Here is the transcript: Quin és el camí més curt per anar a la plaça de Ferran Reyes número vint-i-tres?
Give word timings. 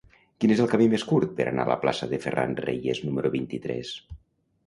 Quin 0.43 0.53
és 0.53 0.61
el 0.63 0.69
camí 0.69 0.87
més 0.93 1.03
curt 1.09 1.35
per 1.39 1.45
anar 1.51 1.65
a 1.65 1.69
la 1.71 1.77
plaça 1.83 2.09
de 2.13 2.19
Ferran 2.25 2.57
Reyes 2.67 3.03
número 3.09 3.33
vint-i-tres? 3.37 3.93